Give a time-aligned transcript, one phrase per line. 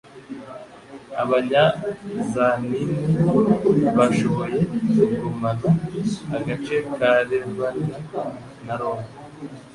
[1.21, 1.63] Abanya
[2.31, 3.01] zantine
[3.97, 4.59] bashoboye
[4.99, 5.69] kugumana
[6.35, 7.67] agace ka Ravenna
[8.65, 9.07] na Roma,